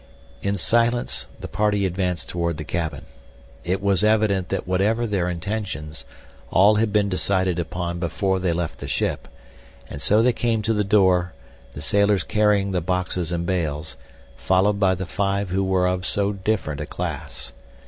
[0.41, 3.05] In silence the party advanced toward the cabin.
[3.63, 6.05] It was evident that whatever their intentions,
[6.49, 9.27] all had been decided upon before they left the ship;
[9.87, 11.33] and so they came to the door,
[11.73, 13.95] the sailors carrying the boxes and bales,
[14.35, 17.51] followed by the five who were of so different a class.